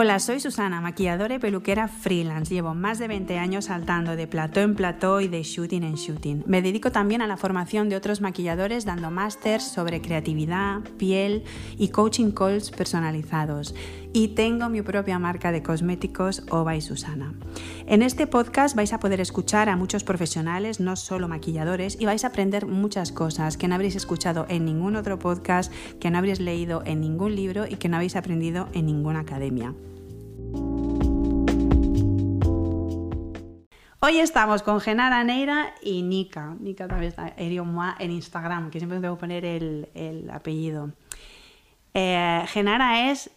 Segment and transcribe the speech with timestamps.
[0.00, 2.54] Hola, soy Susana, maquilladora y peluquera freelance.
[2.54, 6.44] Llevo más de 20 años saltando de plató en plató y de shooting en shooting.
[6.46, 11.42] Me dedico también a la formación de otros maquilladores dando másters sobre creatividad, piel
[11.78, 13.74] y coaching calls personalizados.
[14.12, 17.34] Y tengo mi propia marca de cosméticos Ova y Susana.
[17.86, 22.24] En este podcast vais a poder escuchar a muchos profesionales, no solo maquilladores, y vais
[22.24, 26.40] a aprender muchas cosas que no habréis escuchado en ningún otro podcast, que no habréis
[26.40, 29.74] leído en ningún libro y que no habéis aprendido en ninguna academia.
[34.00, 36.56] Hoy estamos con Genara Neira y Nika.
[36.60, 40.92] Nika también está en Instagram, que siempre tengo que poner el, apellido.
[41.94, 43.30] Eh, Genara es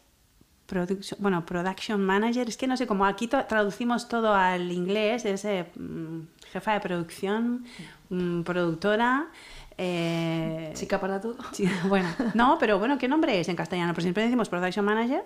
[0.72, 2.48] production, bueno, production manager.
[2.48, 5.26] Es que no sé cómo aquí traducimos todo al inglés.
[5.26, 6.20] Es eh, mm,
[6.52, 7.66] jefa de producción,
[8.10, 9.28] mm, productora.
[9.78, 11.36] Eh, Chica para todo.
[11.90, 13.94] bueno, no, pero bueno, ¿qué nombre es en castellano?
[13.94, 15.24] Pues siempre decimos production manager.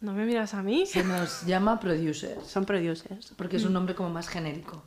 [0.00, 0.86] ¿No me miras a mí?
[0.86, 2.44] Se nos llama producers.
[2.46, 3.32] Son producers.
[3.36, 4.82] Porque es un nombre como más genérico.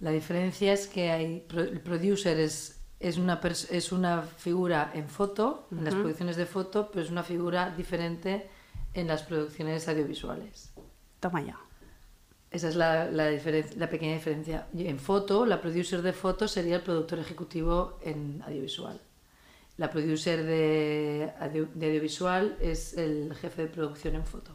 [0.00, 5.66] La diferencia es que hay, el producer es, es, una, es una figura en foto,
[5.72, 8.48] en las producciones de foto, pero es una figura diferente
[8.94, 10.72] en las producciones audiovisuales.
[11.20, 11.58] Toma ya.
[12.50, 14.68] Esa es la, la, la pequeña diferencia.
[14.76, 19.00] En foto, la producer de foto sería el productor ejecutivo en audiovisual.
[19.76, 24.52] La producer de, audiovisual es el jefe de producción en foto.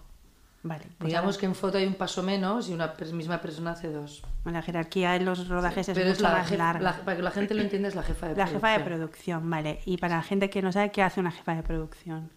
[0.64, 0.86] Vale.
[0.98, 4.24] Pues Digamos que en foto hay un paso menos y una misma persona hace dos.
[4.46, 7.02] La jerarquía en los rodajes es mucho la más larga.
[7.04, 8.62] para que la gente lo entienda es la jefa de la producción.
[8.62, 9.80] La jefa de producción, vale.
[9.86, 12.32] Y para la gente que no sabe qué hace una jefa de producción.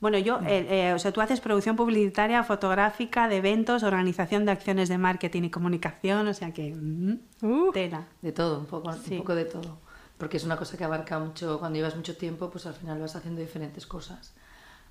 [0.00, 4.52] Bueno, yo, eh, eh, o sea, tú haces producción publicitaria, fotográfica, de eventos, organización de
[4.52, 6.74] acciones de marketing y comunicación, o sea que...
[6.74, 8.06] Mm, uh, tela.
[8.22, 9.90] De todo, un poco, un poco de todo
[10.20, 13.16] porque es una cosa que abarca mucho, cuando llevas mucho tiempo, pues al final vas
[13.16, 14.34] haciendo diferentes cosas.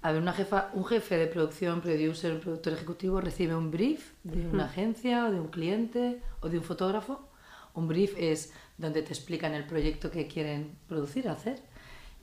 [0.02, 4.14] A ver, una jefa, un jefe de producción, producer, un productor ejecutivo recibe un brief
[4.24, 7.30] de una agencia o de un cliente o de un fotógrafo.
[7.75, 11.62] Un brief es donde te explican el proyecto que quieren producir, hacer.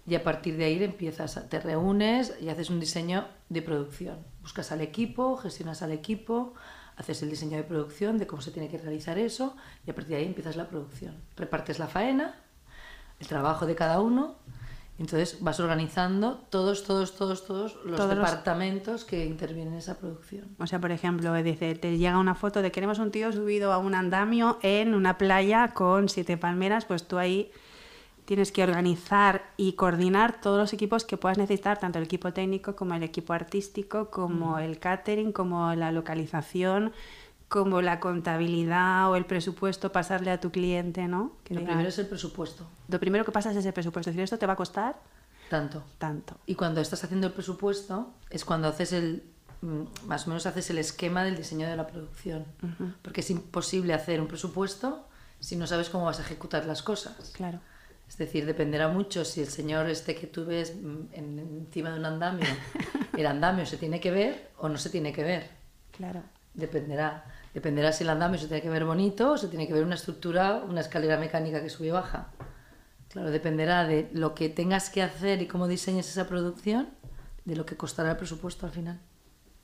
[0.07, 4.19] Y a partir de ahí empiezas, te reúnes y haces un diseño de producción.
[4.41, 6.55] Buscas al equipo, gestionas al equipo,
[6.97, 9.57] haces el diseño de producción de cómo se tiene que realizar eso
[9.87, 11.17] y a partir de ahí empiezas la producción.
[11.37, 12.37] Repartes la faena
[13.21, 14.37] el trabajo de cada uno.
[14.99, 20.57] Entonces vas organizando todos, todos, todos, todos los departamentos que intervienen en esa producción.
[20.59, 23.79] O sea, por ejemplo, dice, te llega una foto de queremos un tío subido a
[23.79, 27.51] un andamio en una playa con siete palmeras, pues tú ahí
[28.27, 32.77] tienes que organizar y coordinar todos los equipos que puedas necesitar, tanto el equipo técnico
[32.77, 36.93] como el equipo artístico, como el catering, como la localización,
[37.49, 41.33] como la contabilidad o el presupuesto, pasarle a tu cliente, ¿no?
[41.49, 42.67] lo primero es el presupuesto.
[42.89, 44.11] Lo primero que pasas es el presupuesto.
[44.11, 44.97] Es decir, esto te va a costar
[45.49, 45.85] tanto.
[45.99, 46.37] Tanto.
[46.47, 49.23] Y cuando estás haciendo el presupuesto es cuando haces el
[49.63, 52.45] mm, más o menos haces el esquema del diseño de la producción,
[53.03, 55.07] porque es imposible hacer un presupuesto
[55.39, 57.31] si no sabes cómo vas a ejecutar las cosas.
[57.35, 57.61] Claro.
[58.09, 62.07] Es decir, dependerá mucho si el señor este que tú ves mm, encima de un
[62.07, 62.47] andamio,
[63.17, 65.51] el andamio se tiene que ver o no se tiene que ver.
[65.91, 66.23] Claro.
[66.55, 67.25] Dependerá.
[67.53, 69.95] Dependerá si el andamio se tiene que ver bonito o se tiene que ver una
[69.95, 72.29] estructura, una escalera mecánica que sube y baja.
[73.09, 76.91] Claro, dependerá de lo que tengas que hacer y cómo diseñes esa producción,
[77.45, 79.01] de lo que costará el presupuesto al final.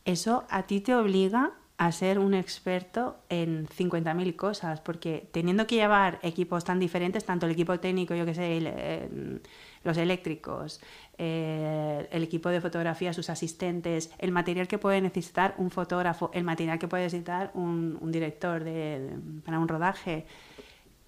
[0.04, 5.76] Eso a ti te obliga a ser un experto en 50.000 cosas, porque teniendo que
[5.76, 9.40] llevar equipos tan diferentes, tanto el equipo técnico, yo que sé,
[9.82, 10.80] los eléctricos,
[11.18, 16.44] eh, el equipo de fotografía, sus asistentes, el material que puede necesitar un fotógrafo, el
[16.44, 20.26] material que puede necesitar un, director de, para un rodaje,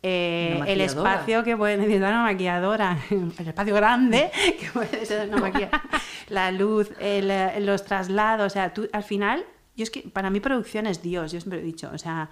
[0.03, 4.31] eh, el espacio que puede necesitar una maquilladora, el espacio grande
[4.61, 5.83] que puede necesitar una maquilladora,
[6.29, 6.91] la luz,
[7.61, 9.45] los traslados, o sea, tú al final,
[9.77, 12.31] yo es que para mí producción es Dios, yo siempre he dicho, o sea,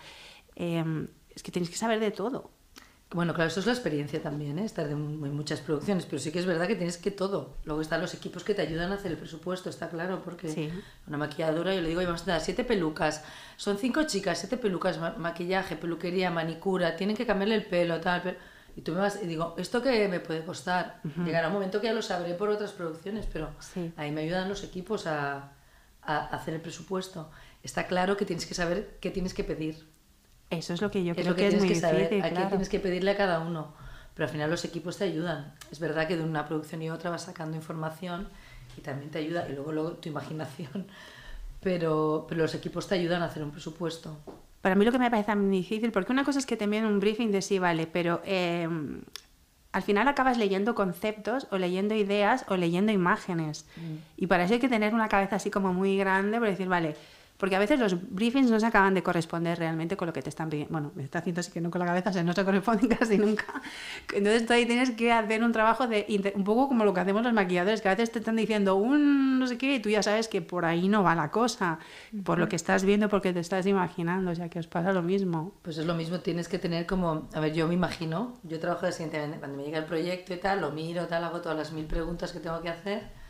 [0.54, 2.50] em, es que tienes que saber de todo.
[3.14, 4.64] Bueno, claro, eso es la experiencia también, ¿eh?
[4.64, 7.56] estar en muchas producciones, pero sí que es verdad que tienes que todo.
[7.64, 10.72] Luego están los equipos que te ayudan a hacer el presupuesto, está claro, porque
[11.06, 13.22] una maquilladora, yo le digo, vamos a dar siete pelucas,
[13.56, 18.38] son cinco chicas, siete pelucas, maquillaje, peluquería, manicura, tienen que cambiarle el pelo, tal,
[18.74, 21.00] y tú me vas y digo, ¿esto qué me puede costar?
[21.22, 23.50] Llegará un momento que ya lo sabré por otras producciones, pero
[23.98, 25.52] ahí me ayudan los equipos a,
[26.02, 27.30] a hacer el presupuesto.
[27.62, 29.92] Está claro que tienes que saber qué tienes que pedir
[30.52, 32.78] eso es lo que yo creo que, es muy que saber, difícil, Aquí tienes que
[32.78, 33.72] pedirle a cada uno,
[34.14, 35.54] pero al final los equipos te ayudan.
[35.70, 38.28] Es verdad que de una producción y otra vas sacando información
[38.76, 40.86] y también te ayuda, y luego, luego tu imaginación,
[41.62, 44.18] pero, pero los equipos te ayudan a hacer un presupuesto.
[44.60, 46.84] Para mí lo que me parece muy difícil, porque una cosa es que te envíen
[46.84, 49.00] un briefing de sí, vale, pero em,
[49.72, 53.66] al final acabas leyendo conceptos o leyendo ideas o leyendo imágenes.
[53.76, 53.96] Mm.
[54.18, 56.94] Y para eso hay que tener una cabeza así como muy grande para decir, vale,
[57.42, 60.28] porque a veces los briefings no se acaban de corresponder realmente con lo que te
[60.28, 60.70] están pidiendo.
[60.70, 62.86] Bueno, me está haciendo así que no con la cabeza, o sea, no se corresponden
[62.96, 63.60] casi nunca.
[64.14, 66.06] Entonces tú ahí tienes que hacer un trabajo de
[66.36, 69.40] un poco como lo que hacemos los maquilladores, que a veces te están diciendo un
[69.40, 71.80] no sé qué y tú ya sabes que por ahí no va la cosa,
[72.22, 75.02] por lo que estás viendo, porque te estás imaginando, o sea, que os pasa lo
[75.02, 75.52] mismo.
[75.62, 78.86] Pues es lo mismo, tienes que tener como, a ver, yo me imagino, yo trabajo
[78.86, 81.72] de siguiente cuando me llega el proyecto y tal, lo miro, tal, hago todas las
[81.72, 83.21] mil preguntas que tengo que hacer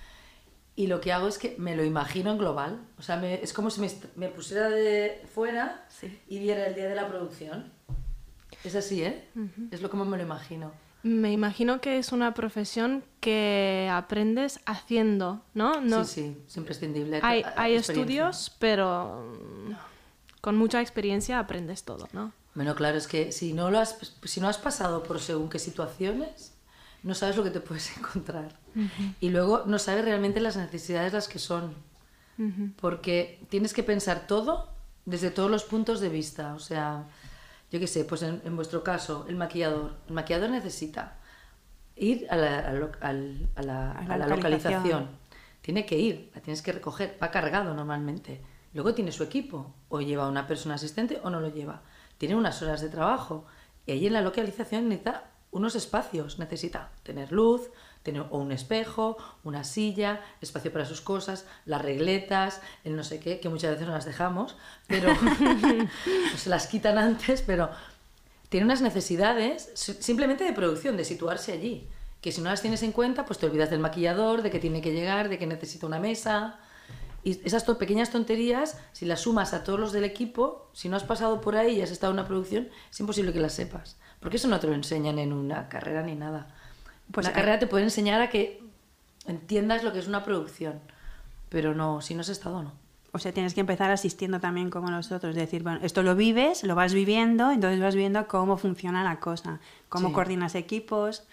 [0.77, 3.53] y lo que hago es que me lo imagino en global, o sea, me- es
[3.53, 6.19] como si me, me pusiera de fuera Sí.
[6.29, 7.71] y viera el día de la producción.
[8.65, 9.29] Es así, ¿eh?
[9.71, 10.73] Es lo como me lo imagino.
[11.03, 15.81] Me imagino que es una profesión que aprendes haciendo, ¿no?
[15.81, 17.19] no Sí, sí, es imprescindible.
[17.25, 19.33] Hay, hay estudios, pero
[20.41, 22.33] con mucha experiencia aprendes todo, ¿no?
[22.55, 25.59] Bueno, claro, es que si no, lo has, si no has pasado por según qué
[25.59, 26.51] situaciones,
[27.02, 28.56] no sabes lo que te puedes encontrar.
[29.20, 31.75] Y luego no sabes realmente las necesidades las que son.
[32.81, 34.70] Porque tienes que pensar todo
[35.04, 36.54] desde todos los puntos de vista.
[36.54, 37.04] O sea,
[37.70, 39.96] yo qué sé, pues en, en vuestro caso, el maquillador.
[40.08, 41.19] El maquillador necesita
[41.96, 44.82] ir a la, a lo- al- a la- A la a la localización.
[44.82, 45.08] localización.
[45.60, 48.40] Tiene que ir, la tienes que recoger, va cargado normalmente.
[48.75, 51.82] Luego tiene su equipo, o lleva una persona asistente o no lo lleva.
[52.19, 53.44] Tiene unas horas de trabajo
[53.87, 57.70] y allí en la localización necesita unos espacios, necesita tener luz,
[58.02, 63.20] tener o un espejo, una silla, espacio para sus cosas, las regletas, el no sé
[63.20, 64.56] qué, que muchas veces no las dejamos,
[64.88, 65.14] pero
[66.37, 67.70] se las quitan antes, pero
[68.49, 71.88] tiene unas necesidades si- simplemente de producción, de situarse allí.
[72.20, 74.81] Que si no las tienes en cuenta, pues te olvidas del maquillador, de que tiene
[74.81, 76.58] que llegar, de que necesita una mesa.
[77.25, 80.97] Y esas to- pequeñas tonterías, si las sumas a todos los del equipo, si no
[80.97, 83.97] has pasado por ahí y has estado en una producción, es imposible que las sepas.
[84.21, 86.49] Porque eso no te lo enseñan en una carrera ni nada.
[87.13, 88.63] Pues la hay- carrera te puede enseñar a que
[89.27, 90.81] entiendas lo que es una producción.
[91.49, 92.73] Pero no, si no has estado, no.
[93.13, 96.65] O sea, tienes que empezar asistiendo también como nosotros, es decir, bueno, esto lo vives,
[96.65, 99.61] lo vas viviendo, entonces vas viendo cómo funciona la cosa,
[99.91, 100.15] cómo Sí.
[100.15, 101.25] coordinas equipos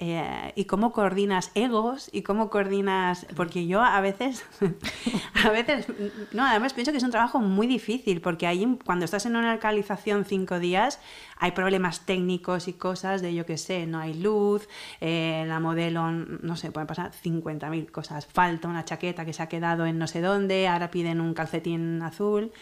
[0.00, 4.46] eh, y cómo coordinas egos y cómo coordinas, porque yo a veces,
[5.44, 5.86] a veces,
[6.32, 9.54] no, además pienso que es un trabajo muy difícil, porque ahí cuando estás en una
[9.54, 11.00] localización cinco días
[11.36, 14.68] hay problemas técnicos y cosas de yo que sé, no hay luz,
[15.00, 19.48] eh, la modelo, no sé, pueden pasar 50.000 cosas, falta una chaqueta que se ha
[19.48, 22.52] quedado en no sé dónde, ahora piden un calcetín azul.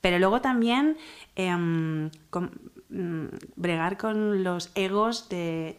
[0.00, 0.96] Pero luego también
[1.36, 2.06] em,
[2.88, 5.78] mm, bregar con los egos de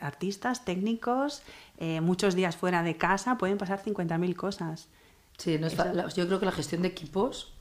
[0.00, 1.42] artistas, técnicos,
[1.78, 4.88] eh, muchos días fuera de casa, pueden pasar 50.000 cosas.
[5.38, 7.52] Sí, no es fa- la- yo creo que la gestión de equipos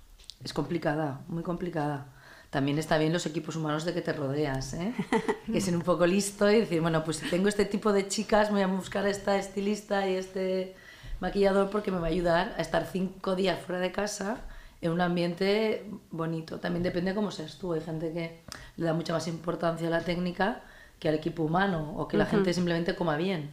[0.43, 2.07] es complicada, muy complicada.
[2.49, 4.93] También está bien los equipos humanos de que te rodeas, ¿eh?
[5.51, 8.49] que ser un poco listo y decir, bueno, pues si tengo este tipo de chicas,
[8.51, 10.75] voy a buscar a esta estilista y este
[11.19, 14.37] maquillador porque me va a ayudar a estar cinco días fuera de casa
[14.81, 16.59] en un ambiente bonito.
[16.59, 17.73] También depende cómo seas tú.
[17.73, 18.39] Hay gente que
[18.77, 20.63] le da mucha más importancia a la técnica
[20.99, 23.51] que al equipo humano o que la gente simplemente coma bien.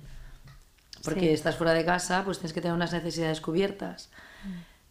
[1.04, 1.28] Porque Sí.
[1.28, 4.10] estás fuera de casa, pues tienes que tener unas necesidades cubiertas.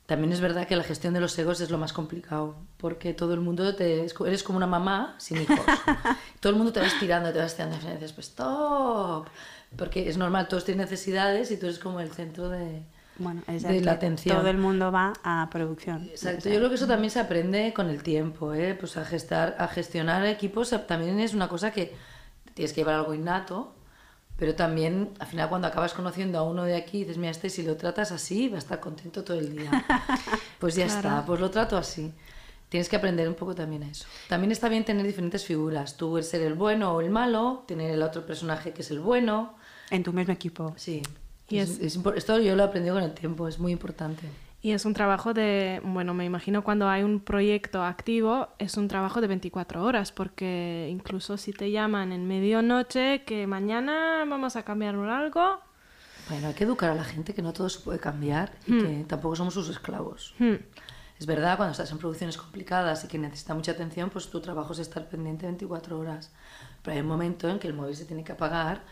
[0.06, 3.34] También es verdad que la gestión de los egos es lo más complicado, porque todo
[3.34, 5.60] el mundo te, eres como una mamá sin hijos.
[6.40, 9.28] todo el mundo te va estirando, te va estirando y dices, pues stop.
[9.75, 12.84] Porque es normal, todos tienen necesidades y tú eres como el centro de,
[13.18, 14.38] Bueno, de la atención.
[14.38, 16.03] todo el mundo va a producción.
[16.06, 18.75] Exacto, yo creo que eso también se aprende con el tiempo, ¿eh?
[18.79, 21.96] Pues a, gestar, a gestionar equipos también es una cosa que
[22.55, 23.74] tienes que llevar algo innato,
[24.38, 27.62] pero también al final cuando acabas conociendo a uno de aquí dices, mira, este si
[27.62, 29.69] lo tratas así va a estar contento todo el día.
[30.59, 32.12] Pues ya está, pues lo trato así.
[32.69, 34.05] Tienes que aprender un poco también a eso.
[34.27, 37.91] También está bien tener diferentes figuras, tú el ser el bueno o el malo, tener
[37.91, 39.53] el otro personaje que es el bueno,
[39.91, 40.74] En tu mismo equipo.
[40.77, 41.03] sí.
[41.47, 43.71] Y Es- es- es impor- esto yo lo he aprendido con el tiempo, es muy
[43.71, 44.27] importante.
[44.65, 48.88] Y es un trabajo de, bueno, me imagino cuando hay un proyecto activo, es un
[48.88, 54.63] trabajo de 24 horas, porque incluso si te llaman en medianoche que mañana vamos a
[54.63, 55.60] cambiar algo,
[56.27, 59.05] Bueno, hay que educar a la gente que no todo se puede cambiar y que
[59.07, 60.34] tampoco somos sus esclavos.
[60.39, 60.55] hmm,
[61.19, 64.74] Es verdad, cuando estás en producciones complicadas y que necesita mucha atención, pues tu trabajo
[64.74, 66.34] es estar pendiente 24 horas.
[66.81, 68.84] Pero hay un momento en que el móvil se tiene que apagar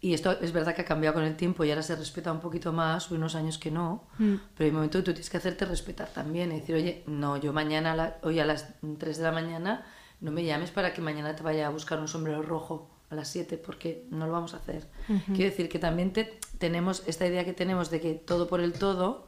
[0.00, 2.40] y esto es verdad que ha cambiado con el tiempo y ahora se respeta un
[2.40, 5.36] poquito más, hubo unos años que no, pero hay un momento que tú tienes que
[5.36, 9.18] hacerte respetar también y decir, oye, no, yo mañana, a la- hoy a las 3
[9.18, 9.84] de la mañana,
[10.20, 13.28] no me llames para que mañana te vaya a buscar un sombrero rojo a las
[13.28, 14.86] 7 porque no lo vamos a hacer.
[15.26, 18.72] Quiero decir que también te- tenemos esta idea que tenemos de que todo por el
[18.74, 19.26] todo,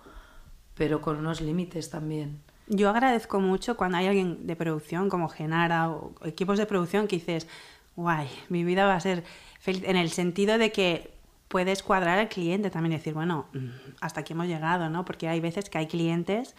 [0.75, 2.41] pero con unos límites también.
[2.69, 7.17] Yo agradezco mucho cuando hay alguien de producción como Genara o equipos de producción que
[7.17, 7.47] dices,
[7.97, 9.25] guay, mi vida va a ser
[9.61, 11.13] feliz en el sentido de que
[11.49, 13.69] puedes cuadrar al cliente también decir, bueno, mm,
[14.01, 15.05] hasta aquí hemos llegado, ¿no?
[15.05, 16.55] Porque hay veces que hay clientes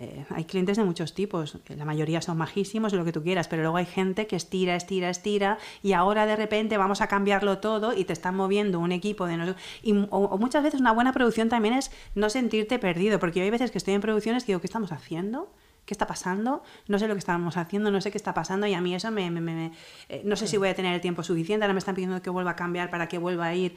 [0.00, 3.62] eh, hay clientes de muchos tipos, la mayoría son majísimos, lo que tú quieras, pero
[3.62, 7.92] luego hay gente que estira, estira, estira y ahora de repente vamos a cambiarlo todo
[7.92, 9.60] y te están moviendo un equipo de nosotros.
[9.82, 13.72] Y, o, muchas veces una buena producción también es no sentirte perdido, porque hay veces
[13.72, 15.50] que estoy en producciones y digo, ¿qué estamos haciendo?
[15.88, 16.62] ¿Qué está pasando?
[16.86, 19.10] No sé lo que estábamos haciendo, no sé qué está pasando y a mí eso
[19.10, 19.30] me...
[19.30, 19.72] me,
[20.10, 22.28] eh, no sé si voy a tener el tiempo suficiente, ahora me están pidiendo que
[22.28, 23.74] vuelva a cambiar para que vuelva a ir,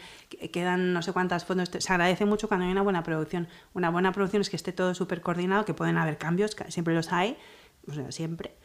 [0.52, 3.48] quedan no sé cuántas fotos, se agradece mucho cuando hay una buena producción.
[3.74, 7.14] Una buena producción es que esté todo súper coordinado, que pueden haber cambios, siempre los
[7.14, 7.38] hay,
[7.88, 8.58] o sea, siempre,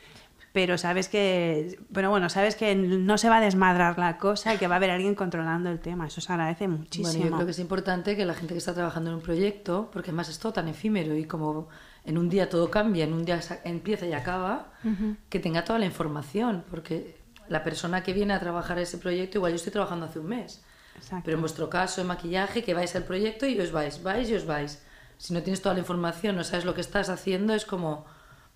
[0.56, 4.56] pero sabes que, pero bueno, sabes que no se va a desmadrar la cosa y
[4.56, 6.06] que va a haber alguien controlando el tema.
[6.06, 7.12] Eso se agradece muchísimo.
[7.12, 9.90] Bueno, yo creo que es importante que la gente que está trabajando en un proyecto,
[9.92, 11.68] porque además es todo tan efímero y como
[12.06, 14.72] en un día todo cambia, en un día empieza y acaba,
[15.28, 19.52] que tenga toda la información, porque la persona que viene a trabajar ese proyecto, igual
[19.52, 20.62] yo estoy trabajando hace un mes,
[21.24, 24.34] pero en vuestro caso, en maquillaje, que vais al proyecto y os vais, vais y
[24.34, 24.82] os vais.
[25.18, 28.06] Si no tienes toda la información, no sabes lo que estás haciendo, es como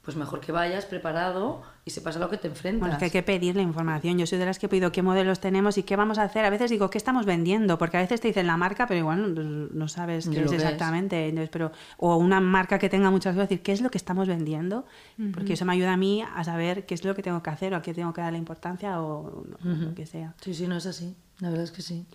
[0.02, 2.80] pues mejor que vayas preparado y sepas a lo que te enfrentas.
[2.80, 4.19] Bueno, es que hay que pedir la información.
[4.19, 6.45] Yo soy de las que pido qué modelos tenemos y qué vamos a hacer.
[6.47, 7.76] A veces digo, ¿qué estamos vendiendo?
[7.76, 11.28] Porque a veces te dicen la marca, pero igual no, sabes qué es exactamente.
[11.28, 14.26] Entonces, pero, o una marca que tenga muchas cosas, decir, ¿qué es lo que estamos
[14.26, 14.87] vendiendo?
[15.35, 17.75] Porque eso me ayuda a mí a saber qué es lo que tengo que hacer
[17.75, 20.35] o a qué tengo que dar la importancia o lo que sea.
[20.40, 21.14] Sí, sí, no es así.
[21.40, 22.07] La verdad es que sí.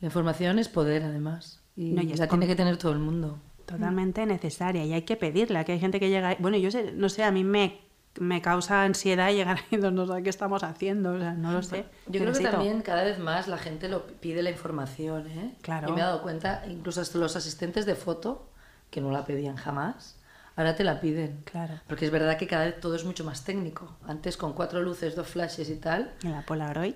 [0.00, 1.60] La información es poder, además.
[1.74, 5.72] Y, la tiene que tener todo el mundo totalmente necesaria y hay que pedirla, que
[5.72, 7.80] hay gente que llega, bueno, yo sé, no sé, a mí me,
[8.18, 11.84] me causa ansiedad llegar ahí, no sé qué estamos haciendo, o sea, no lo sé.
[12.06, 15.54] Yo creo que también cada vez más la gente lo pide la información, ¿eh?
[15.60, 15.90] Claro.
[15.90, 18.48] Y me he dado cuenta, incluso hasta los asistentes de foto,
[18.90, 20.16] que no la pedían jamás,
[20.56, 21.42] ahora te la piden.
[21.44, 21.74] Claro.
[21.86, 23.98] Porque es verdad que cada vez todo es mucho más técnico.
[24.06, 26.14] Antes con cuatro luces, dos flashes y tal.
[26.24, 26.94] En la Polaroid.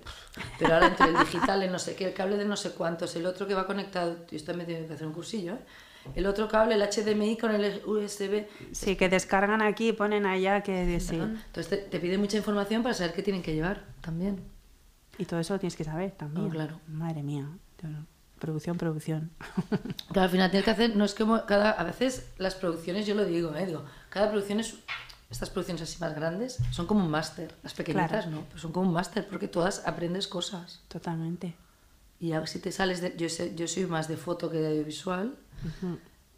[0.59, 3.14] Pero ahora entre el digital, el no sé qué, el cable de no sé cuántos,
[3.14, 5.59] el otro que va conectado, yo estoy me que hacer un cursillo, ¿eh?
[6.14, 8.47] El otro cable, el HDMI con el USB.
[8.73, 11.16] Sí, que descargan aquí y ponen allá que sí.
[11.16, 14.40] Entonces te, pide mucha información para saber qué tienen que llevar también.
[15.18, 16.47] Y todo eso lo tienes que saber también.
[16.47, 16.80] Oh, claro.
[16.88, 17.49] Madre mía.
[18.38, 19.30] Producción, producción.
[20.12, 23.14] Claro, al final tienes que hacer, no es como cada, a veces las producciones, yo
[23.14, 23.66] lo digo, ¿eh?
[23.66, 24.75] digo, cada producción es,
[25.30, 28.88] estas producciones así más grandes son como un máster, las pequeñitas no, pero son como
[28.88, 30.82] un máster porque todas aprendes cosas.
[30.88, 31.54] Totalmente.
[32.23, 35.35] Y si te sales de, yo, sé, yo soy más de foto que de audiovisual,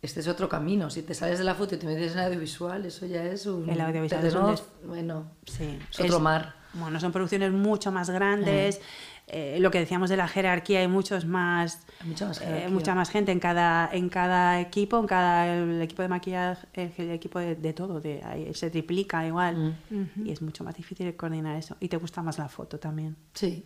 [0.00, 0.88] este es otro camino.
[0.88, 3.68] Si te sales de la foto y te metes en audiovisual, eso ya es un.
[3.68, 4.56] El audiovisual es un.
[4.88, 5.78] Bueno, sí.
[5.90, 6.54] es otro mar.
[6.72, 8.80] Bueno, son producciones mucho más grandes.
[9.26, 13.10] Eh, lo que decíamos de la jerarquía, hay muchos más, mucha más, eh, mucha más
[13.10, 17.72] gente en cada, en cada equipo, en cada el equipo de maquillaje, el, equipo de,
[17.74, 19.78] todo, de, se triplica igual
[20.24, 21.76] y es mucho más difícil coordinar eso.
[21.78, 23.16] Y te gusta más la foto también.
[23.34, 23.64] sí,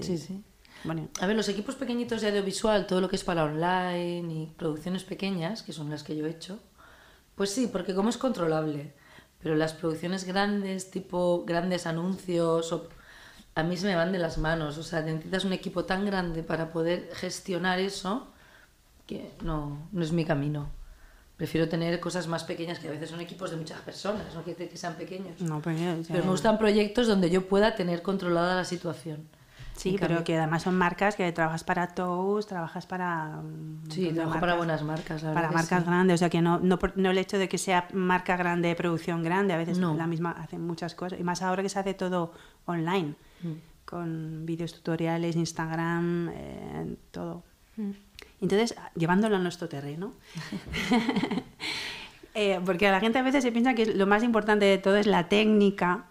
[0.00, 0.16] sí.
[0.16, 0.42] sí.
[1.20, 5.04] A ver, los equipos pequeñitos de audiovisual, todo lo que es para online y producciones
[5.04, 6.58] pequeñas, que son las que yo he hecho,
[7.34, 8.92] pues sí, porque como es controlable.
[9.42, 12.74] Pero las producciones grandes, tipo grandes anuncios,
[13.54, 14.78] a mí se me van de las manos.
[14.78, 18.28] O sea, necesitas un equipo tan grande para poder gestionar eso
[19.06, 20.70] que no, no es mi camino.
[21.36, 24.58] Prefiero tener cosas más pequeñas, que a veces son equipos de muchas personas, no quiere
[24.58, 25.40] decir que sean pequeños.
[25.40, 29.28] No, pero, pero me gustan proyectos donde yo pueda tener controlada la situación.
[29.76, 33.40] Sí, pero que además son marcas que trabajas para Toast, trabajas para...
[33.88, 37.18] Sí, trabajo para buenas marcas, Para marcas grandes, o sea que no, no, no, el
[37.18, 40.94] hecho de que sea marca grande, de producción grande, a veces la misma hacen muchas
[40.94, 42.32] cosas, y más ahora que se hace todo
[42.66, 43.52] online, mm.
[43.84, 47.42] con vídeos tutoriales, Instagram, eh, todo.
[47.76, 47.92] Mm.
[48.42, 50.12] Entonces, llevándolo a nuestro terreno,
[52.34, 54.96] eh, porque a la gente a veces se piensa que lo más importante de todo
[54.96, 56.06] es la técnica,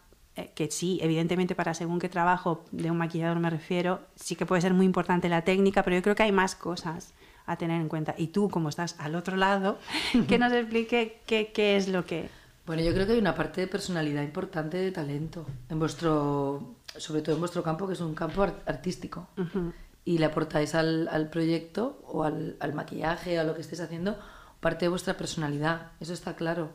[0.47, 4.61] que sí, evidentemente para según qué trabajo de un maquillador me refiero, sí que puede
[4.61, 7.13] ser muy importante la técnica, pero yo creo que hay más cosas
[7.45, 8.15] a tener en cuenta.
[8.17, 9.77] Y tú, como estás al otro lado,
[10.27, 12.29] que nos explique qué, qué es lo que...
[12.65, 17.21] Bueno, yo creo que hay una parte de personalidad importante de talento, en vuestro, sobre
[17.21, 19.27] todo en vuestro campo, que es un campo artístico.
[20.05, 24.17] Y le aportáis al, al proyecto o al, al maquillaje, a lo que estéis haciendo,
[24.59, 26.69] parte de vuestra personalidad, eso está claro.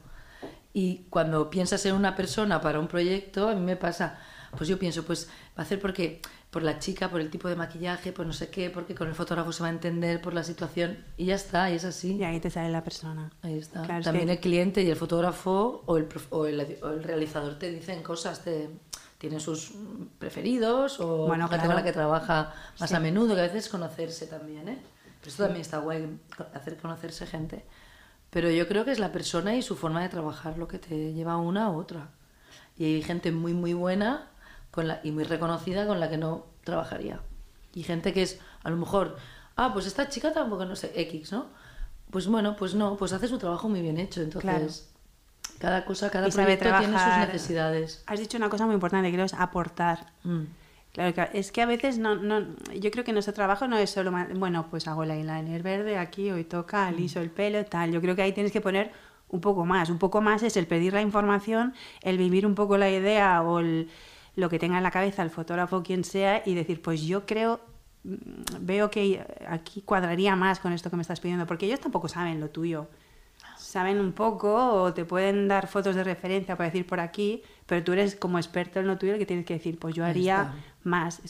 [0.76, 4.18] Y cuando piensas en una persona para un proyecto, a mí me pasa,
[4.58, 7.56] pues yo pienso, pues va a ser porque por la chica, por el tipo de
[7.56, 10.44] maquillaje, por no sé qué, porque con el fotógrafo se va a entender, por la
[10.44, 12.16] situación, y ya está, y es así.
[12.16, 13.32] Y ahí te sale la persona.
[13.40, 13.86] Ahí está.
[14.02, 18.02] También el cliente y el fotógrafo o el, o el, o el realizador te dicen
[18.02, 18.68] cosas, te,
[19.16, 19.72] tienen sus
[20.18, 24.68] preferidos o bueno, la la que trabaja más a menudo, que a veces conocerse también,
[24.68, 24.78] ¿eh?
[25.20, 26.18] Pero esto también está guay,
[26.52, 27.64] hacer conocerse gente.
[28.30, 31.12] Pero yo creo que es la persona y su forma de trabajar lo que te
[31.12, 32.10] lleva a una a otra.
[32.76, 34.28] Y hay gente muy, muy buena
[34.70, 37.20] con la, y muy reconocida con la que no trabajaría.
[37.72, 39.16] Y gente que es, a lo mejor,
[39.56, 41.46] ah, pues esta chica tampoco, no sé, X, ¿no?
[42.10, 44.20] Pues bueno, pues no, pues hace su trabajo muy bien hecho.
[44.22, 44.90] Entonces,
[45.58, 48.02] cada cosa, cada proyecto tiene sus necesidades.
[48.06, 50.12] Has dicho una cosa muy importante, creo, es aportar.
[50.24, 50.44] Mm.
[50.96, 52.40] Claro, es que a veces no, no,
[52.74, 56.30] yo creo que nuestro trabajo no es solo, bueno, pues hago el eyeliner verde aquí,
[56.30, 57.92] hoy toca, aliso el pelo, tal.
[57.92, 58.92] Yo creo que ahí tienes que poner
[59.28, 59.90] un poco más.
[59.90, 63.60] Un poco más es el pedir la información, el vivir un poco la idea o
[63.60, 67.60] lo que tenga en la cabeza el fotógrafo, quien sea, y decir, pues yo creo,
[68.04, 68.16] mm,
[68.60, 72.40] veo que aquí cuadraría más con esto que me estás pidiendo, porque ellos tampoco saben
[72.40, 72.88] lo tuyo
[73.76, 77.84] saben un poco o te pueden dar fotos de referencia para decir por aquí, pero
[77.84, 81.20] tú eres como experto en lo tuyo que tienes que decir, pues yo haría más.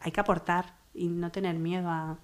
[0.00, 2.16] hay que aportar y no tener miedo a...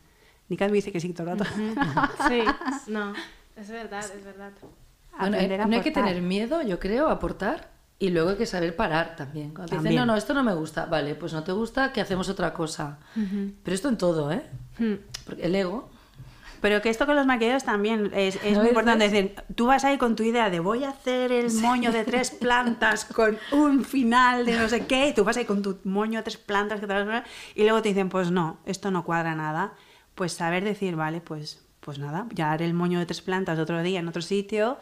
[0.48, 1.50] Nika me dice que sí todo el rato.
[2.28, 2.42] Sí,
[2.86, 3.12] no,
[3.54, 4.52] es verdad, es verdad.
[5.18, 7.68] Bueno, eh, no hay que tener miedo, yo creo, a aportar
[7.98, 9.52] y luego hay que saber parar también.
[9.52, 12.30] Cuando dicen, no, no, esto no me gusta, vale, pues no te gusta, que hacemos
[12.30, 13.00] otra cosa.
[13.62, 14.44] Pero esto en todo, ¿eh?
[15.26, 15.90] Porque el ego
[16.62, 19.08] pero que esto con los maquilladores también es, muy importante.
[19.08, 22.30] decir, tú vas ahí con tu idea de voy a hacer el moño de tres
[22.40, 26.20] plantas con un final de no sé qué, y tú vas ahí con tu moño
[26.20, 26.94] de tres plantas que te
[27.56, 29.72] y luego te dicen, pues no, esto no cuadra nada.
[30.14, 33.82] Pues saber decir, vale, pues, pues nada, ya haré el moño de tres plantas otro
[33.82, 34.78] día en otro sitio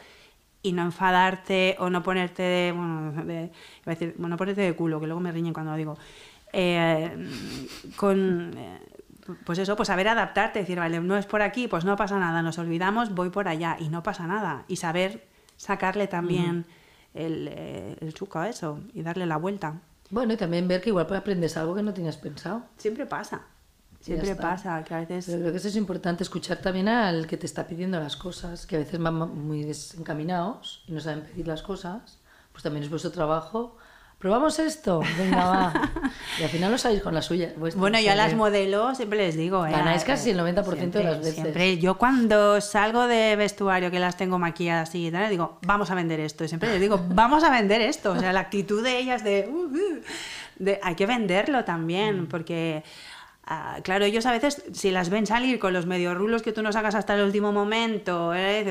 [0.62, 3.50] y no enfadarte o no ponerte de, bueno, de,
[3.86, 5.98] decir, bueno, ponerte de culo, que luego me riñen cuando lo digo.
[6.52, 7.10] Eh,
[7.96, 8.80] con, eh,
[9.44, 12.42] pues eso, pues saber adaptarte, decir, vale, no es por aquí, pues no pasa nada,
[12.42, 14.64] nos olvidamos, voy por allá y no pasa nada.
[14.68, 16.66] Y saber sacarle también
[17.14, 19.80] el, eh, el chuco a eso y darle la vuelta.
[20.10, 22.62] Bueno, y también ver que igual aprendes algo que no tenías pensado.
[22.76, 23.42] Siempre pasa.
[24.00, 25.26] Siempre pasa, que a veces...
[25.26, 28.66] Pero creo que eso es importante, escuchar también al que te está pidiendo las cosas,
[28.66, 32.18] que a veces van muy desencaminados y no saben pedir las cosas.
[32.50, 33.76] Pues también es vuestro trabajo
[34.20, 35.90] probamos esto, venga, va.
[36.38, 37.54] Y al final lo sabéis con la suya.
[37.56, 39.70] Bueno, yo a las modelos siempre les digo, ¿eh?
[39.70, 41.34] Ganáis casi el 90% de las veces.
[41.34, 45.94] Siempre, yo cuando salgo de vestuario que las tengo maquilladas y tal, digo, vamos a
[45.94, 46.44] vender esto.
[46.44, 48.12] Y siempre les digo, vamos a vender esto.
[48.12, 50.00] O sea, la actitud de ellas de, uh, uh",
[50.58, 52.26] de hay que venderlo también, mm.
[52.26, 52.84] porque
[53.52, 56.62] Ah, claro, ellos a veces, si las ven salir con los medio rulos que tú
[56.62, 58.64] no sacas hasta el último momento, ¿eh?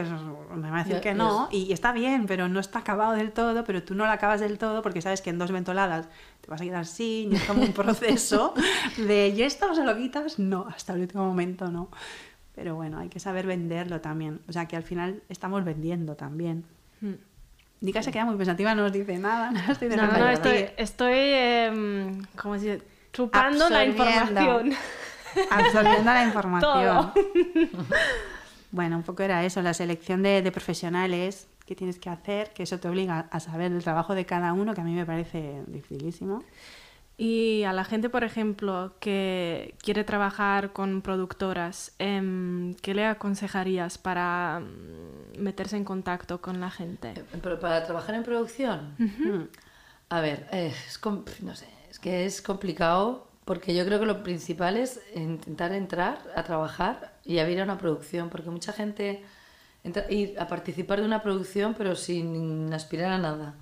[0.55, 3.65] me va a decir que no, y, está bien, pero no está acabado del todo,
[3.65, 6.07] pero tú no lo acabas del todo porque sabes que en dos ventoladas
[6.39, 8.53] te vas a quedar sin, y es como un proceso
[8.97, 10.39] de, ¿y esto se lo quitas?
[10.39, 11.89] No, hasta el último momento no.
[12.55, 16.63] Pero bueno, hay que saber venderlo también, o sea que al final estamos vendiendo también.
[17.01, 17.15] Hmm.
[17.81, 19.51] Nika se queda muy pensativa, no nos dice nada.
[19.67, 22.81] No, estoy, no, no, estoy, estoy eh, ¿cómo se
[23.19, 24.71] Chupando la información.
[25.51, 27.11] Absorbiendo la información.
[28.71, 32.79] bueno, un poco era eso, la selección de, profesionales que tienes que hacer, que eso
[32.79, 36.45] te obliga a saber el trabajo de cada uno, que a mí me parece dificilísimo.
[37.17, 43.97] Y a la gente, por ejemplo, que quiere trabajar con productoras, em, ¿qué le aconsejarías
[43.97, 47.09] para mm, meterse en contacto con la gente?
[47.17, 48.95] Eh, ¿Pero para trabajar en producción?
[50.07, 50.99] A ver, eh, es,
[51.41, 51.67] no sé,
[51.99, 57.15] es que es complicado porque yo creo que lo principal es intentar entrar a trabajar
[57.25, 59.23] y a ir a una producción, porque mucha gente
[59.83, 63.55] entra, ir a participar de una producción pero sin aspirar a nada.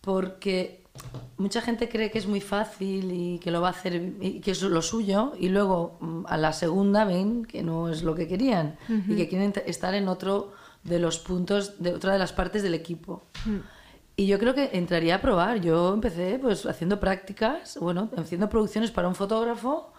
[0.00, 0.84] Porque
[1.36, 4.52] mucha gente cree que es muy fácil y que lo va a hacer y que
[4.52, 8.28] es lo suyo y luego mm, a la segunda ven que no es lo que
[8.28, 10.52] querían y que quieren estar en otro
[10.84, 13.24] de los puntos de otra de las partes del equipo.
[13.46, 13.58] Mm.
[14.16, 15.60] Y yo creo que entraría a probar.
[15.60, 19.92] Yo empecé pues haciendo prácticas, bueno, haciendo producciones para un fotógrafo,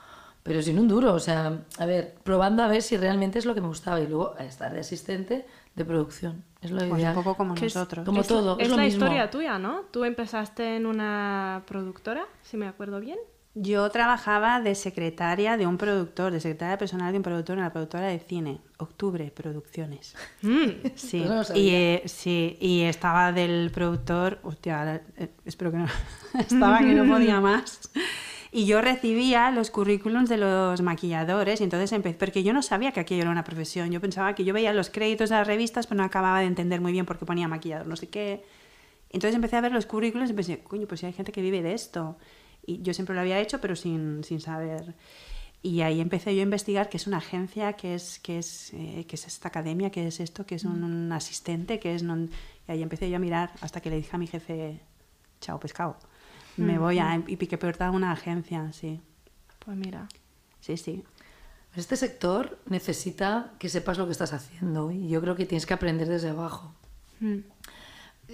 [0.44, 1.14] pero sin un duro.
[1.14, 4.08] O sea, a ver, probando a ver si realmente es lo que me gustaba y
[4.08, 5.46] luego estar de asistente
[5.76, 6.44] de producción.
[6.62, 8.06] Es lo pues un poco como nosotros.
[8.06, 8.58] Como todo.
[8.60, 9.82] Es, la historia tuya, ¿no?
[9.92, 13.18] Tú empezaste en una productora, si me acuerdo bien.
[13.56, 17.72] Yo trabajaba de secretaria de un productor, de secretaria personal de un productor en la
[17.72, 20.16] productora de cine, Octubre Producciones.
[20.42, 20.92] Mm.
[20.96, 21.24] Sí,
[21.56, 25.88] y, eh, sí, y estaba del productor, hostia, eh, espero que no,
[26.40, 27.90] estaba que no podía más.
[28.52, 32.92] Y yo recibía los currículums de los maquilladores y entonces empecé, porque yo no sabía
[32.92, 35.88] que aquello era una profesión, yo pensaba que yo veía los créditos de las revistas,
[35.88, 38.44] pero no acababa de entender muy bien por qué ponía maquillador, no sé qué.
[39.12, 41.62] Entonces empecé a ver los currículums y pensé, coño, pues si hay gente que vive
[41.62, 42.18] de esto.
[42.66, 44.96] Y yo siempre lo había hecho, pero sin, sin saber.
[45.62, 49.06] Y ahí empecé yo a investigar qué es una agencia, qué es, qué es, eh,
[49.08, 51.12] qué es esta academia, qué es esto, qué es un, mm.
[51.14, 52.04] asistente, qué es...
[52.04, 54.82] Y ahí empecé yo a mirar hasta que le dije a mi jefe,
[55.40, 55.98] chao pescado,
[56.58, 57.22] me voy a...
[57.28, 59.00] Y piqué peor una agencia, sí.
[59.60, 60.08] Pues mira.
[60.60, 61.04] Sí, sí.
[61.76, 65.74] Este sector necesita que sepas lo que estás haciendo y yo creo que tienes que
[65.74, 66.74] aprender desde abajo.
[67.20, 67.53] Mm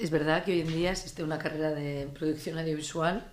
[0.01, 3.25] es verdad que hoy en día existe una carrera de producción audiovisual,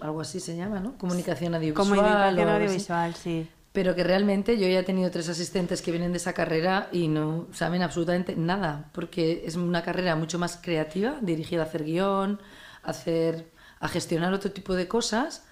[0.00, 0.96] algo así se llama, ¿no?
[0.98, 1.88] Comunicación audiovisual.
[1.88, 3.48] Comunicación audiovisual, sí.
[3.72, 7.08] Pero que realmente yo ya he tenido tres asistentes que vienen de esa carrera y
[7.08, 12.38] no saben absolutamente nada, porque es una carrera mucho más creativa, dirigida a hacer guion,
[12.82, 15.44] a, hacer, a gestionar otro tipo de cosas,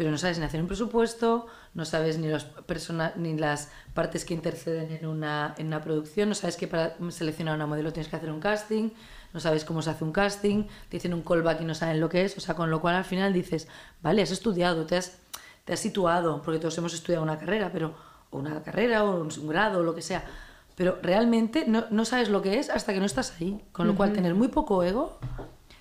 [0.00, 2.46] pero no sabes ni hacer un presupuesto, no sabes ni, los
[3.16, 7.54] ni las partes que interceden en una, en una producción, no sabes que para seleccionar
[7.54, 8.92] una modelo tienes que hacer un casting,
[9.34, 12.08] no sabes cómo se hace un casting, te dicen un callback y no saben lo
[12.08, 13.68] que es, o sea, con lo cual al final dices,
[14.00, 15.18] vale, has estudiado, te has
[15.66, 17.94] te has situado, porque todos hemos estudiado una carrera, pero
[18.30, 20.24] o una carrera o un, grado o lo que sea,
[20.76, 23.62] pero realmente no, no, sabes lo que es hasta que no estás ahí.
[23.72, 25.18] Con lo cual, tener muy poco ego,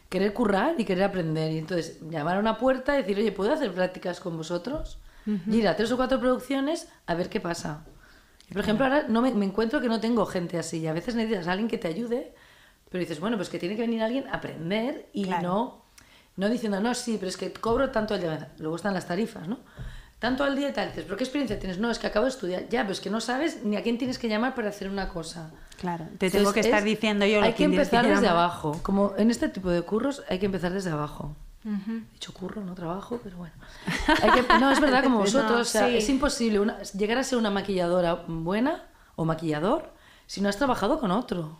[0.09, 1.51] querer currar y querer aprender.
[1.51, 4.99] Y entonces, llamar a una puerta y decir, oye, ¿puedo hacer prácticas con vosotros?
[5.25, 7.85] Y ir a tres o cuatro producciones a ver qué pasa.
[8.51, 10.79] por ejemplo, ahora no me, me, encuentro que no tengo gente así.
[10.79, 12.33] Y a veces necesitas a alguien que te ayude,
[12.89, 15.79] pero dices, bueno, pues que tiene que venir alguien a aprender y no
[16.39, 18.47] no diciendo, no, sí, pero es que cobro tanto al.
[18.59, 19.59] Luego están las tarifas, ¿no?
[20.19, 20.89] Tanto al día y tal.
[20.89, 21.79] Dices, ¿pero qué experiencia tienes?
[21.79, 22.67] No, es que acabo de estudiar.
[22.69, 25.09] Ya, pero es que no sabes ni a quién tienes que llamar para hacer una
[25.09, 25.51] cosa.
[25.79, 28.79] Claro, te tengo que estar diciendo yo lo Hay que empezar desde abajo.
[28.83, 31.35] Como en este tipo de curros hay que empezar desde abajo.
[31.65, 33.53] He dicho curro, no trabajo, pero bueno.
[34.59, 38.83] no, es verdad, como vosotros, o sea, es imposible llegar a ser una maquilladora buena
[39.15, 39.91] o maquillador
[40.25, 41.59] si no has trabajado con otro.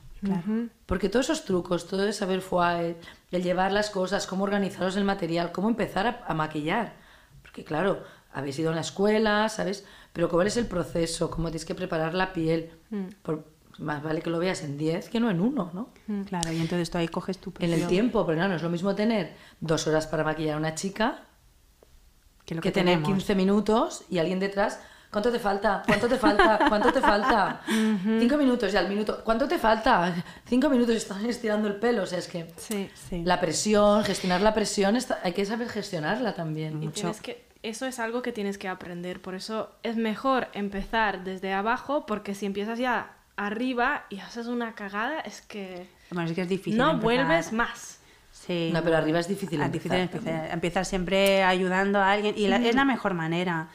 [0.86, 2.98] Porque todos esos trucos, todo el saber foie,
[3.32, 6.94] el llevar las cosas, cómo organizaros el material, cómo empezar a, maquillar.
[7.42, 9.86] Porque claro, habéis ido a la escuela, ¿sabes?
[10.14, 12.72] Pero cuál es el proceso, cómo tienes que preparar la piel.
[12.90, 13.08] Mm.
[13.80, 15.90] más vale que lo veas en 10 que no en uno, ¿no?
[16.08, 16.24] Mm.
[16.24, 18.70] Claro, y entonces tú ahí coges tu En el tiempo, pero no, no es lo
[18.70, 21.24] mismo tener dos horas para maquillar a una chica
[22.46, 24.80] que, lo que, que tener 15 minutos y alguien detrás
[25.12, 25.82] ¿Cuánto te falta?
[25.88, 26.60] ¿Cuánto te falta?
[26.70, 27.62] ¿Cuánto te falta?
[28.20, 29.22] Cinco minutos ya al minuto.
[29.24, 30.24] ¿Cuánto te falta?
[30.46, 32.04] Cinco minutos y están estirando el pelo.
[32.04, 33.24] O sea, es que sí, sí.
[33.24, 36.84] la presión, gestionar la presión, hay que saber gestionarla también.
[36.84, 39.22] Y tienes que, eso es algo que tienes que aprender.
[39.22, 44.76] Por eso es mejor empezar desde abajo, porque si empiezas ya arriba y haces una
[44.76, 46.78] cagada, es que, bueno, es, que es difícil.
[46.78, 48.00] No vuelves más.
[48.32, 48.70] Sí.
[48.74, 49.62] No, pero arriba es difícil.
[49.62, 50.10] Es difícil
[50.52, 53.70] empezar, siempre ayudando a alguien y es la mejor manera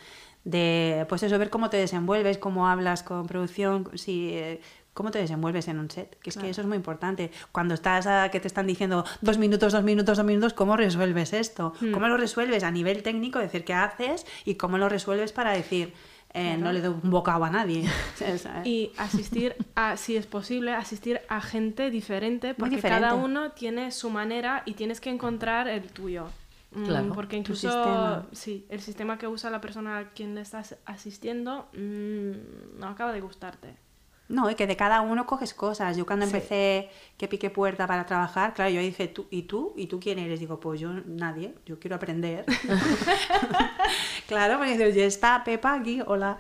[0.45, 4.61] de, pues eso, ver cómo te desenvuelves, cómo hablas con producción, si, eh,
[4.95, 7.31] cómo te desenvuelves en un set, que es que eso es muy importante.
[7.53, 11.33] Cuando estás a, que te están diciendo dos minutos, dos minutos, dos minutos, ¿cómo resuelves
[11.33, 11.75] esto?
[11.81, 11.93] Hmm.
[11.93, 15.93] ¿Cómo lo resuelves a nivel técnico, decir qué haces y cómo lo resuelves para decir...
[16.37, 17.89] Eh, no le doy un bocado a nadie.
[18.65, 24.11] y asistir a, si es posible, asistir a gente diferente, porque cada uno tiene su
[24.11, 26.27] manera y tienes que encontrar el tuyo.
[26.73, 31.69] Mm, porque incluso sí, el sistema que usa la persona a quien le estás asistiendo
[31.73, 33.84] mm, no acaba de gustarte.
[34.29, 35.97] No, y que de cada uno coges cosas.
[35.97, 39.75] Yo cuando empecé que pique puerta para trabajar, claro, yo dije, ¿tú y tú?
[39.77, 40.41] ¿Y tú quién eres?
[40.41, 42.47] Digo, pues yo nadie, yo quiero aprender.
[44.27, 46.39] claro, porque yo está Pepa aquí, hola.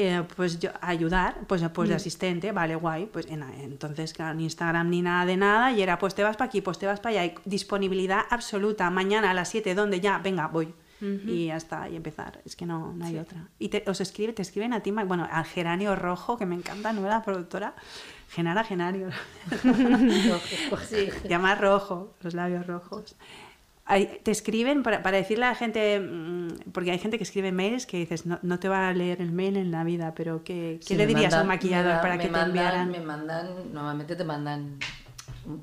[0.00, 1.96] Eh, pues yo ayudar, pues, pues de mm.
[1.96, 6.14] asistente, vale, guay, pues entonces claro, ni Instagram ni nada de nada, y era pues
[6.14, 9.74] te vas para aquí, pues te vas para allá, disponibilidad absoluta, mañana a las 7,
[9.74, 9.98] ¿dónde?
[9.98, 10.72] Ya, venga, voy.
[11.00, 12.40] Y ya está, y empezar.
[12.44, 13.48] Es que no, no hay otra.
[13.58, 16.92] Y te, os escribe, te escriben a ti, bueno, al Geranio Rojo, que me encanta.
[16.92, 17.74] La productora.
[18.30, 19.08] Genara Genario.
[20.88, 23.16] sí, llama rojo, los labios rojos
[24.22, 27.86] te escriben para, para, decirle a la gente, mm, porque hay gente que escribe mails
[27.86, 30.78] que dices, no, no te va a leer el mail en la vida, pero ¿qué,
[30.86, 32.90] qué le dirías a un maquillador para que te enviaran?
[32.90, 34.78] Me mandan, normalmente te mandan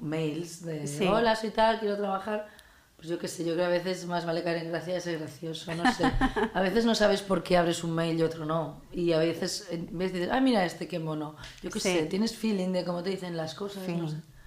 [0.01, 2.47] mails de, hola, soy tal, quiero trabajar.
[2.95, 5.19] Pues yo qué sé, yo creo que a veces más vale caer en gracia ser
[5.19, 6.05] gracioso, no sé.
[6.53, 8.81] A veces no sabes por qué abres un mail y otro no.
[8.91, 11.35] Y a veces en vez de decir, ah, mira este, qué mono.
[11.61, 13.83] Yo qué sé, tienes feeling de cómo te dicen las cosas.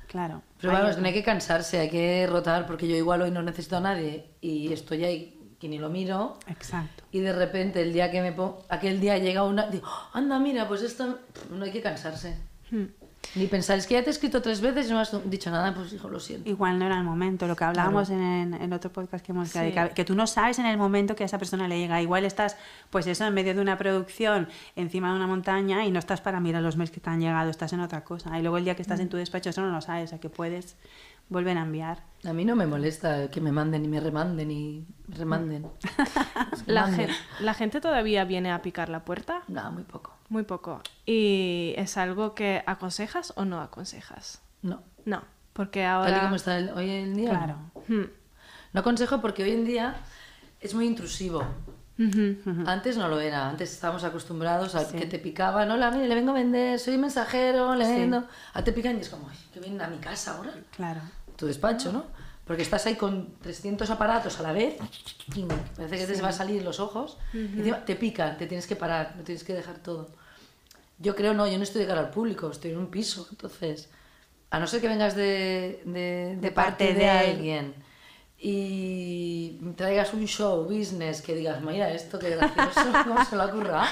[0.07, 0.43] Claro.
[0.61, 3.77] Pero vamos, no hay que cansarse, hay que rotar, porque yo igual hoy no necesito
[3.77, 6.39] a nadie y estoy ahí que ni lo miro.
[6.47, 7.05] Exacto.
[7.13, 10.67] Y de repente el día que me pongo, aquel día llega una, digo, anda, mira,
[10.67, 11.19] pues esto,
[11.51, 12.39] no hay que cansarse.
[12.71, 12.87] Hmm.
[13.35, 15.75] Ni pensar, es que ya te he escrito tres veces y no has dicho nada,
[15.75, 16.49] pues hijo, lo siento.
[16.49, 19.59] Igual no era el momento, lo que hablábamos en, en, otro podcast que hemos sí.
[19.95, 22.01] que, tú no sabes en el momento que a esa persona le llega.
[22.01, 22.57] Igual estás,
[22.91, 26.41] pues eso, en medio de una producción, encima de una montaña y no estás para
[26.41, 28.39] mirar los mails que te han llegado, estás en otra cosa.
[28.39, 29.11] Y luego el día que estás en mm.
[29.11, 30.77] tu despacho, eso no lo sabes, a que puedes
[31.29, 32.03] volver a enviar.
[32.25, 35.67] A mí no me molesta que me manden y me remanden y remanden.
[36.67, 39.43] la, gente, ¿La gente todavía viene a picar la puerta?
[39.47, 40.13] No, muy poco.
[40.29, 40.83] Muy poco.
[41.07, 44.43] ¿Y es algo que aconsejas o no aconsejas?
[44.63, 44.83] No.
[45.05, 46.11] No, porque ahora...
[46.11, 47.31] Tal y como está hoy en día.
[47.31, 47.57] Claro.
[47.87, 48.11] Hmm.
[48.73, 49.97] No aconsejo porque hoy en día
[50.61, 51.45] es muy intrusivo.
[52.67, 56.31] Antes no lo era, antes estábamos acostumbrados a que te picaban, hola, mire, le vengo
[56.31, 59.89] a vender, soy mensajero, le vendo, a te pican y es como, que vienen a
[59.89, 60.53] mi casa ahora.
[60.77, 61.01] Claro.
[61.39, 62.05] Tu despacho, ¿no?
[62.45, 64.77] Porque estás ahí con 300 aparatos a la vez,
[65.77, 69.15] parece que te va a salir los ojos, y te pican, te tienes que parar,
[69.17, 70.09] no tienes que dejar todo.
[70.99, 73.89] Yo creo, no, yo no estoy de cara al público, estoy en un piso, entonces,
[74.51, 77.75] a no ser que vengas de, de, de, parte, de, alguien
[78.41, 83.85] y traigas un show business que digas, mira, esto qué gracioso, ¿cómo se lo ocurra?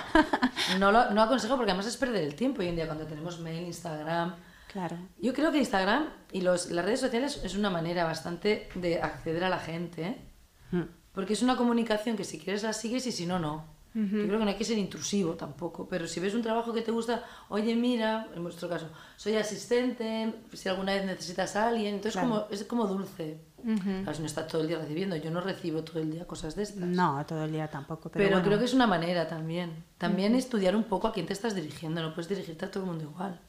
[0.78, 3.38] No lo no aconsejo porque además es perder el tiempo hoy en día cuando tenemos
[3.38, 4.35] mail, Instagram,
[4.76, 4.98] Claro.
[5.22, 9.42] Yo creo que Instagram y los, las redes sociales es una manera bastante de acceder
[9.42, 10.16] a la gente, ¿eh?
[10.70, 10.82] Mm.
[11.14, 13.64] porque es una comunicación que si quieres la sigues y si no, no.
[13.94, 16.82] Yo creo que no hay que ser intrusivo tampoco, pero si ves un trabajo que
[16.82, 21.94] te gusta, oye, mira, en vuestro caso, soy asistente, si alguna vez necesitas a alguien,
[21.94, 22.28] entonces Claro.
[22.28, 23.40] como, es como dulce.
[23.64, 24.02] Ujú.
[24.02, 26.54] Claro, si no estás todo el día recibiendo, yo no recibo todo el día cosas
[26.54, 26.84] de estas.
[26.86, 28.10] No, todo el día tampoco.
[28.10, 29.82] Pero, Pero, bueno, creo que es una manera también.
[29.96, 32.90] También estudiar un poco a quién te estás dirigiendo, no puedes dirigirte a todo el
[32.90, 33.40] mundo igual.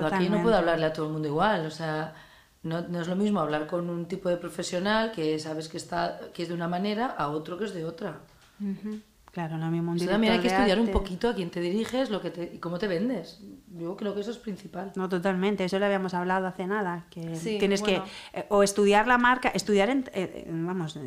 [0.00, 2.14] Aquí no puedo hablarle a todo el mundo igual, o sea,
[2.62, 6.18] no, no es lo mismo hablar con un tipo de profesional que sabes que está
[6.32, 8.20] que es de una manera a otro que es de otra.
[9.32, 11.60] Claro, lo mismo un O sea, también hay que estudiar un poquito a quién te
[11.60, 13.40] diriges lo que te, y cómo te vendes.
[13.68, 14.92] Yo creo que eso es principal.
[14.94, 18.04] No, totalmente, eso lo habíamos hablado hace nada, que Sí, tienes bueno.
[18.32, 20.98] que eh, o estudiar la marca, estudiar, en- eh, eh, vamos,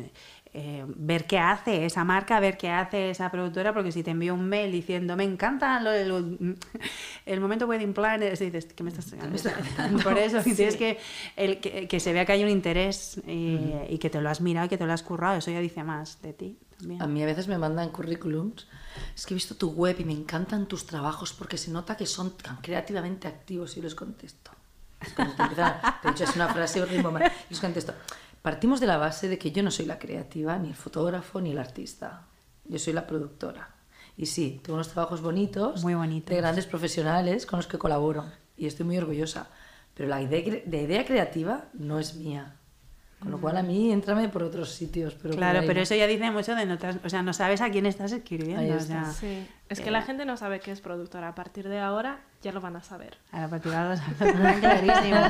[0.58, 4.32] eh, ver qué hace esa marca, ver qué hace esa productora, porque si te envío
[4.32, 6.36] un mail diciendo, me encanta lo, lo-
[7.26, 10.02] el momento wedding planner, dices, ¿qué me estás contando?
[10.02, 10.98] Por eso, y tienes que,
[11.36, 14.40] el, que, que se vea que hay un interés y, y que te lo has
[14.40, 17.02] mirado y que te lo has currado, eso ya dice más de ti también.
[17.02, 18.66] A mí a veces me mandan currículums.
[19.14, 22.06] Es que he visto tu web y me encantan tus trabajos porque se nota que
[22.06, 24.52] son tan creativamente activos y les contesto.
[25.00, 27.22] Es cuando te empiezan a- de hecho, es una frase mal.
[27.48, 27.92] Y les contesto.
[28.46, 31.50] Partimos de la base de que yo no soy la creativa, ni el fotógrafo, ni
[31.50, 32.28] el artista.
[32.64, 33.74] Yo soy la productora.
[34.16, 36.30] Y sí, tengo unos trabajos bonitos, Muy bonitos.
[36.30, 38.24] de grandes profesionales con los que colaboro.
[38.56, 39.48] Y estoy muy orgullosa.
[39.94, 42.54] Pero la idea, de idea creativa no es mía.
[43.18, 45.14] Con lo cual a mí, entrame por otros sitios.
[45.14, 47.86] Pero claro, pero eso ya dice mucho de notas, o sea, no sabes a quién
[47.86, 48.76] estás escribiendo.
[48.76, 49.46] O sea, Sí.
[49.68, 51.28] Es que eh, la gente no sabe qué es productora.
[51.28, 53.16] A partir de ahora ya lo van a saber.
[53.32, 55.20] A la partida lo sabrán clarísimo.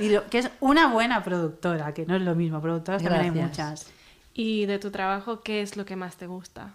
[0.00, 2.60] Y lo, que es una buena productora, que no es lo mismo.
[2.60, 3.80] Productoras también hay Gracias.
[3.84, 3.92] muchas.
[4.34, 6.74] Y de tu trabajo, ¿qué es lo que más te gusta?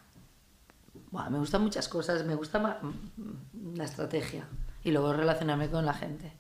[1.11, 4.45] Buah, me gustan muchas cosas, me gusta mm, la estrategia
[4.83, 6.31] y luego relacionarme con la gente.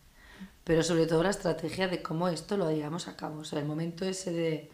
[0.67, 3.39] Pero sobre todo la estrategia de cómo esto lo llevamos a cabo.
[3.39, 4.69] O sea, el momento ese de,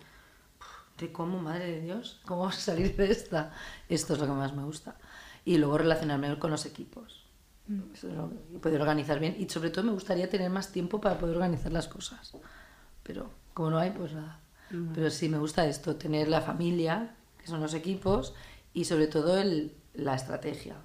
[0.98, 3.52] de cómo, madre de Dios, cómo vamos a salir de esta.
[3.90, 4.96] Esto es lo que más me gusta.
[5.46, 7.26] Y luego relacionarme con los equipos.
[7.94, 9.36] Eso es lo- y poder organizar bien.
[9.40, 12.34] Y sobre todo me gustaría tener más tiempo para poder organizar las cosas.
[13.04, 14.40] Pero como no hay, pues nada.
[14.96, 18.34] Pero sí me gusta esto, tener la familia, que son los equipos,
[18.74, 20.76] y sobre todo el, la estrategia.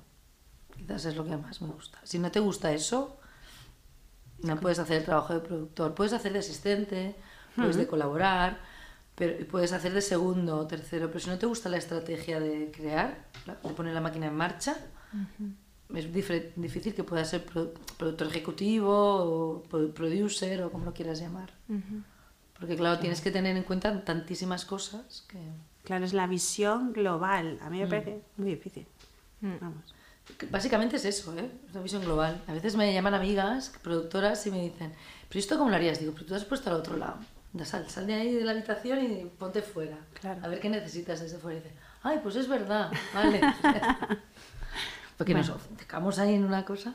[0.77, 1.99] Quizás es lo que más me gusta.
[2.05, 3.19] Si no te gusta eso,
[4.43, 5.95] no puedes hacer el trabajo de productor.
[5.95, 7.15] Puedes hacer de asistente,
[7.57, 8.59] puedes de colaborar,
[9.15, 11.09] pero puedes hacer de segundo o tercero.
[11.09, 14.77] Pero si no te gusta la estrategia de crear, de poner la máquina en marcha,
[15.95, 21.19] es difícil que puedas ser pro- productor ejecutivo o pro- producer o como lo quieras
[21.21, 21.51] llamar.
[22.59, 25.39] Porque claro, tienes que tener en cuenta tantísimas cosas que...
[25.85, 27.59] Claro, es la visión global.
[27.63, 27.89] A mí me Mm.
[27.89, 28.87] parece muy difícil.
[29.41, 29.53] Mm.
[29.61, 29.95] Vamos.
[30.51, 31.51] Básicamente es eso, ¿eh?
[31.67, 32.43] Es una visión global.
[32.47, 34.93] A veces me llaman amigas, productoras, y me dicen,
[35.29, 35.99] ¿pero esto cómo lo harías?
[36.01, 37.17] Digo, pero tú has puesto al otro lado.
[37.65, 39.99] Sal, sal de ahí de la habitación y ponte fuera.
[40.21, 40.41] Claro.
[40.45, 41.59] A ver qué necesitas desde fuera.
[41.59, 43.41] Y dice, ay, pues es verdad, vale.
[45.17, 46.95] Porque nos ofendemos ahí en una cosa.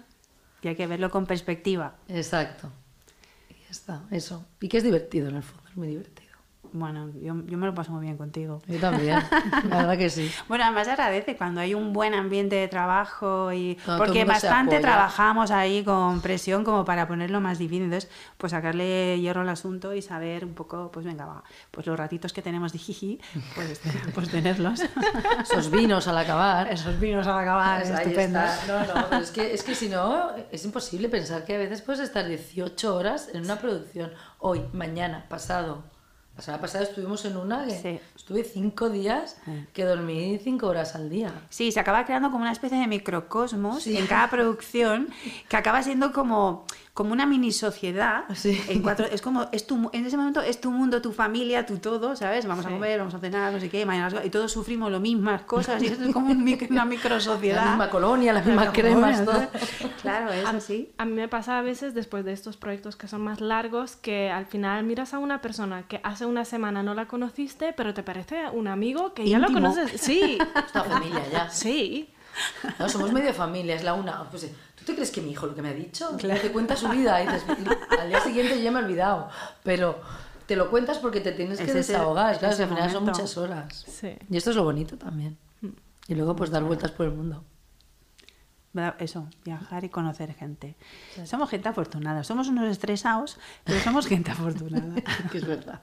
[0.61, 1.95] Y hay que verlo con perspectiva.
[2.07, 2.71] Exacto.
[3.49, 4.45] Y ya está, eso.
[4.61, 6.12] Y que es divertido en el fondo, es muy divertido.
[6.73, 8.61] Bueno, yo, yo me lo paso muy bien contigo.
[8.67, 9.19] Yo también,
[9.69, 10.31] la verdad que sí.
[10.47, 15.51] Bueno, además agradece cuando hay un buen ambiente de trabajo y Cuando porque bastante trabajamos
[15.51, 17.83] ahí con presión como para ponerlo más difícil.
[17.83, 21.97] Entonces, pues sacarle hierro al asunto y saber un poco, pues venga, va, pues los
[21.97, 23.19] ratitos que tenemos de jiji,
[23.55, 23.79] pues,
[24.15, 24.81] pues tenerlos.
[25.41, 26.71] Esos vinos al acabar.
[26.71, 27.83] Esos vinos al acabar,
[28.63, 28.67] Pues.
[28.67, 31.81] No, no, pero es que, es que si no, es imposible pensar que a veces
[31.81, 34.11] puedes estar 18 horas en una producción.
[34.39, 35.92] Hoy, mañana, pasado.
[36.35, 37.99] La semana pasada estuvimos en una que Sí.
[38.15, 39.37] estuve cinco días
[39.71, 41.31] que dormí cinco horas al día.
[41.49, 43.95] Sí, se acaba creando como una especie de microcosmos Sí.
[43.97, 45.09] en cada producción
[45.47, 48.25] que acaba siendo como, como una mini sociedad.
[48.35, 48.61] Sí.
[48.69, 51.77] En cuatro, es como, es tu, en ese momento es tu mundo, tu familia, tu
[51.79, 52.45] todo, ¿sabes?
[52.45, 55.01] Vamos a comer, vamos a cenar, no sé qué, mañana, las- y todos sufrimos las
[55.01, 57.63] mismas cosas y es como un mic- una micro sociedad.
[57.63, 59.47] La misma colonia, las mismas cremas, todo.
[60.03, 60.91] Claro, es así.
[60.97, 64.29] A mí me pasa a veces después de estos proyectos que son más largos que
[64.29, 68.03] al final miras a una persona que hace una semana no la conociste, pero te
[68.03, 69.99] parece un amigo que ya lo conoces.
[70.01, 71.49] Sí, Esta familia ya.
[71.49, 72.09] sí.
[72.79, 74.29] No, somos medio familia, es la una.
[74.29, 76.17] Pues, eh, tú ¿Tú te crees que mi hijo lo que me ha dicho?
[76.17, 76.41] Claro.
[76.41, 77.45] Te cuenta su vida y dices,
[77.97, 79.29] al día siguiente ya me he olvidado.
[79.63, 80.01] Pero
[80.45, 83.85] te lo cuentas porque te tienes que desahogar, claro, al final son muchas horas.
[83.87, 84.17] Sí.
[84.29, 85.37] Y esto es lo bonito también.
[86.07, 87.45] Y luego pues dar vueltas por el mundo.
[88.99, 90.75] Eso, viajar y conocer gente.
[91.25, 92.23] Somos gente afortunada.
[92.23, 94.95] Somos unos estresados, pero somos gente afortunada.
[95.31, 95.81] que es verdad.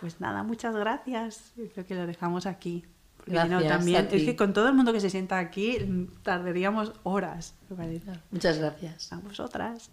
[0.00, 1.52] Pues nada, muchas gracias.
[1.74, 2.86] Creo que lo dejamos aquí.
[3.28, 4.16] Gracias también, a ti.
[4.16, 5.78] es que con todo el mundo que se sienta aquí
[6.22, 8.12] tardaríamos horas, me parece.
[8.30, 9.12] Muchas gracias.
[9.12, 9.90] A vosotras.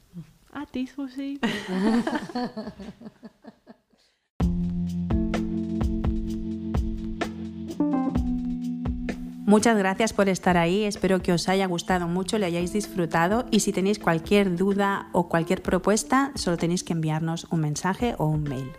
[0.53, 1.39] A ti, Susi.
[9.47, 13.59] Muchas gracias por estar ahí, espero que os haya gustado mucho, le hayáis disfrutado y
[13.59, 18.41] si tenéis cualquier duda o cualquier propuesta, solo tenéis que enviarnos un mensaje o un
[18.41, 18.71] mail.